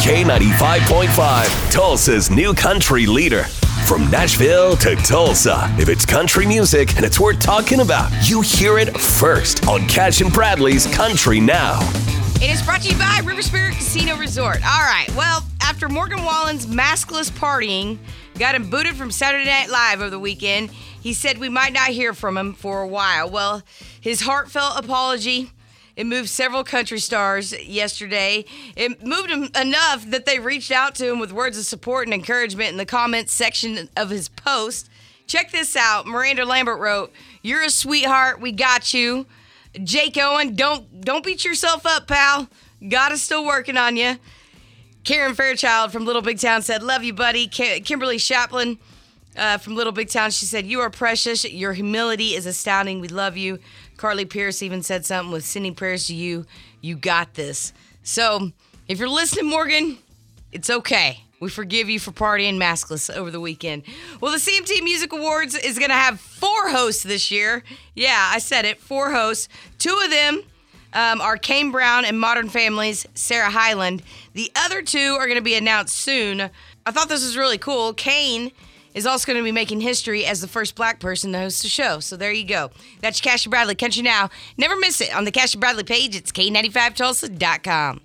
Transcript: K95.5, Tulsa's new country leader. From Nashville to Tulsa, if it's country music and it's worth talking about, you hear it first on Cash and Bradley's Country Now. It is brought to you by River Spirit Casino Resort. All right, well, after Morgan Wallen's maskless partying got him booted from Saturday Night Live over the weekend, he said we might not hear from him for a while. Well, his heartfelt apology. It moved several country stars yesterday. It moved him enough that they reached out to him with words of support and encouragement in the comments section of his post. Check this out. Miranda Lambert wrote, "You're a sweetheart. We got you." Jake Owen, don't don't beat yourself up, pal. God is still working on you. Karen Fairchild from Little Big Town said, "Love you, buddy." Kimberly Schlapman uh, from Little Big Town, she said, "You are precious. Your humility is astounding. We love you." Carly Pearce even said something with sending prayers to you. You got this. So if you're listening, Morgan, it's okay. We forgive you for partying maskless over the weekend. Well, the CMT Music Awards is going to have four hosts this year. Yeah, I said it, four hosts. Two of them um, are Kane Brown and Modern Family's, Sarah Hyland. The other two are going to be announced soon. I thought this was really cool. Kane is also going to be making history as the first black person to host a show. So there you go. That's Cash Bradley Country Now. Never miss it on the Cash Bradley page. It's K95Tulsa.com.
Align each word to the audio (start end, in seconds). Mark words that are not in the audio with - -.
K95.5, 0.00 1.70
Tulsa's 1.70 2.30
new 2.30 2.54
country 2.54 3.04
leader. 3.04 3.44
From 3.86 4.10
Nashville 4.10 4.74
to 4.78 4.96
Tulsa, 4.96 5.70
if 5.78 5.90
it's 5.90 6.06
country 6.06 6.46
music 6.46 6.96
and 6.96 7.04
it's 7.04 7.20
worth 7.20 7.38
talking 7.38 7.80
about, 7.80 8.10
you 8.26 8.40
hear 8.40 8.78
it 8.78 8.96
first 8.98 9.68
on 9.68 9.86
Cash 9.88 10.22
and 10.22 10.32
Bradley's 10.32 10.86
Country 10.86 11.38
Now. 11.38 11.80
It 12.36 12.50
is 12.50 12.62
brought 12.62 12.80
to 12.82 12.88
you 12.88 12.98
by 12.98 13.20
River 13.24 13.42
Spirit 13.42 13.74
Casino 13.74 14.16
Resort. 14.16 14.56
All 14.64 14.80
right, 14.80 15.12
well, 15.14 15.44
after 15.60 15.86
Morgan 15.86 16.24
Wallen's 16.24 16.64
maskless 16.64 17.30
partying 17.30 17.98
got 18.38 18.54
him 18.54 18.70
booted 18.70 18.96
from 18.96 19.10
Saturday 19.10 19.44
Night 19.44 19.68
Live 19.68 20.00
over 20.00 20.08
the 20.08 20.18
weekend, 20.18 20.70
he 21.02 21.12
said 21.12 21.36
we 21.36 21.50
might 21.50 21.74
not 21.74 21.88
hear 21.88 22.14
from 22.14 22.38
him 22.38 22.54
for 22.54 22.80
a 22.80 22.88
while. 22.88 23.28
Well, 23.28 23.62
his 24.00 24.22
heartfelt 24.22 24.82
apology. 24.82 25.50
It 25.96 26.06
moved 26.06 26.28
several 26.28 26.64
country 26.64 26.98
stars 26.98 27.52
yesterday. 27.62 28.44
It 28.76 29.04
moved 29.04 29.30
him 29.30 29.50
enough 29.54 30.08
that 30.10 30.26
they 30.26 30.38
reached 30.38 30.70
out 30.70 30.94
to 30.96 31.10
him 31.10 31.18
with 31.18 31.32
words 31.32 31.58
of 31.58 31.64
support 31.64 32.06
and 32.06 32.14
encouragement 32.14 32.70
in 32.70 32.76
the 32.76 32.86
comments 32.86 33.32
section 33.32 33.88
of 33.96 34.10
his 34.10 34.28
post. 34.28 34.88
Check 35.26 35.50
this 35.52 35.76
out. 35.76 36.06
Miranda 36.06 36.44
Lambert 36.44 36.80
wrote, 36.80 37.12
"You're 37.42 37.62
a 37.62 37.70
sweetheart. 37.70 38.40
We 38.40 38.52
got 38.52 38.94
you." 38.94 39.26
Jake 39.84 40.16
Owen, 40.16 40.56
don't 40.56 41.04
don't 41.04 41.24
beat 41.24 41.44
yourself 41.44 41.86
up, 41.86 42.06
pal. 42.06 42.48
God 42.88 43.12
is 43.12 43.22
still 43.22 43.44
working 43.44 43.76
on 43.76 43.96
you. 43.96 44.18
Karen 45.04 45.34
Fairchild 45.34 45.92
from 45.92 46.04
Little 46.04 46.22
Big 46.22 46.40
Town 46.40 46.62
said, 46.62 46.82
"Love 46.82 47.04
you, 47.04 47.12
buddy." 47.12 47.46
Kimberly 47.46 48.18
Schlapman 48.18 48.78
uh, 49.36 49.58
from 49.58 49.76
Little 49.76 49.92
Big 49.92 50.08
Town, 50.08 50.30
she 50.30 50.46
said, 50.46 50.66
"You 50.66 50.80
are 50.80 50.90
precious. 50.90 51.44
Your 51.44 51.72
humility 51.72 52.34
is 52.34 52.46
astounding. 52.46 53.00
We 53.00 53.08
love 53.08 53.36
you." 53.36 53.58
Carly 53.96 54.24
Pearce 54.24 54.62
even 54.62 54.82
said 54.82 55.04
something 55.04 55.32
with 55.32 55.44
sending 55.44 55.74
prayers 55.74 56.06
to 56.06 56.14
you. 56.14 56.46
You 56.80 56.96
got 56.96 57.34
this. 57.34 57.72
So 58.02 58.50
if 58.88 58.98
you're 58.98 59.08
listening, 59.08 59.50
Morgan, 59.50 59.98
it's 60.52 60.70
okay. 60.70 61.20
We 61.38 61.48
forgive 61.48 61.88
you 61.88 61.98
for 61.98 62.10
partying 62.10 62.58
maskless 62.58 63.14
over 63.14 63.30
the 63.30 63.40
weekend. 63.40 63.84
Well, 64.20 64.32
the 64.32 64.38
CMT 64.38 64.82
Music 64.84 65.12
Awards 65.12 65.54
is 65.54 65.78
going 65.78 65.88
to 65.88 65.94
have 65.94 66.20
four 66.20 66.68
hosts 66.70 67.02
this 67.02 67.30
year. 67.30 67.62
Yeah, 67.94 68.30
I 68.32 68.38
said 68.38 68.66
it, 68.66 68.78
four 68.78 69.10
hosts. 69.10 69.48
Two 69.78 69.98
of 70.04 70.10
them 70.10 70.42
um, 70.92 71.20
are 71.20 71.38
Kane 71.38 71.70
Brown 71.70 72.04
and 72.04 72.20
Modern 72.20 72.48
Family's, 72.48 73.06
Sarah 73.14 73.50
Hyland. 73.50 74.02
The 74.34 74.50
other 74.54 74.82
two 74.82 75.16
are 75.18 75.26
going 75.26 75.38
to 75.38 75.42
be 75.42 75.54
announced 75.54 75.96
soon. 75.96 76.50
I 76.84 76.90
thought 76.90 77.08
this 77.08 77.24
was 77.24 77.36
really 77.36 77.58
cool. 77.58 77.94
Kane 77.94 78.50
is 78.94 79.06
also 79.06 79.26
going 79.26 79.38
to 79.38 79.44
be 79.44 79.52
making 79.52 79.80
history 79.80 80.24
as 80.26 80.40
the 80.40 80.48
first 80.48 80.74
black 80.74 81.00
person 81.00 81.32
to 81.32 81.38
host 81.38 81.64
a 81.64 81.68
show. 81.68 82.00
So 82.00 82.16
there 82.16 82.32
you 82.32 82.44
go. 82.44 82.70
That's 83.00 83.20
Cash 83.20 83.46
Bradley 83.46 83.74
Country 83.74 84.02
Now. 84.02 84.30
Never 84.56 84.76
miss 84.76 85.00
it 85.00 85.14
on 85.14 85.24
the 85.24 85.30
Cash 85.30 85.54
Bradley 85.54 85.84
page. 85.84 86.16
It's 86.16 86.32
K95Tulsa.com. 86.32 88.00